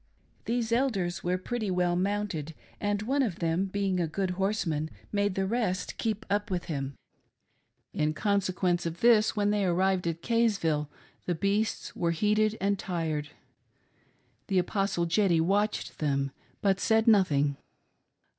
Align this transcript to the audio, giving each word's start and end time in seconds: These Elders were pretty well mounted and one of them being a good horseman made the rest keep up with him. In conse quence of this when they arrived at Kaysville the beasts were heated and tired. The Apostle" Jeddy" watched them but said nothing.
These 0.45 0.71
Elders 0.71 1.23
were 1.23 1.37
pretty 1.37 1.69
well 1.69 1.95
mounted 1.95 2.55
and 2.79 3.03
one 3.03 3.21
of 3.21 3.37
them 3.37 3.65
being 3.65 3.99
a 3.99 4.07
good 4.07 4.31
horseman 4.31 4.89
made 5.11 5.35
the 5.35 5.45
rest 5.45 5.99
keep 5.99 6.25
up 6.27 6.49
with 6.49 6.63
him. 6.65 6.95
In 7.93 8.15
conse 8.15 8.51
quence 8.51 8.87
of 8.87 9.01
this 9.01 9.35
when 9.35 9.51
they 9.51 9.63
arrived 9.63 10.07
at 10.07 10.23
Kaysville 10.23 10.87
the 11.27 11.35
beasts 11.35 11.95
were 11.95 12.09
heated 12.09 12.57
and 12.59 12.79
tired. 12.79 13.29
The 14.47 14.57
Apostle" 14.57 15.05
Jeddy" 15.05 15.39
watched 15.39 15.99
them 15.99 16.31
but 16.63 16.79
said 16.79 17.07
nothing. 17.07 17.57